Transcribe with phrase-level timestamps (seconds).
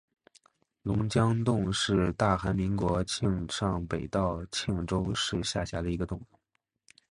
[0.81, 6.19] 龙江洞是大韩民国庆尚北道庆州市下辖的一个洞。